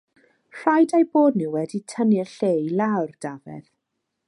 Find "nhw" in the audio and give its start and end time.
1.41-1.51